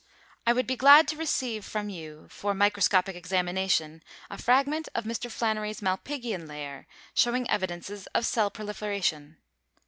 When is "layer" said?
6.47-6.87